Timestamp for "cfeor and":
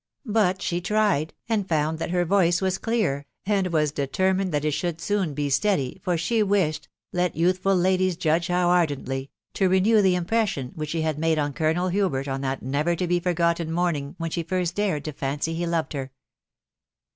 2.79-3.67